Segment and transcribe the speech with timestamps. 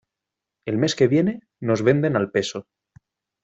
[0.71, 2.65] El mes que viene nos venden al peso.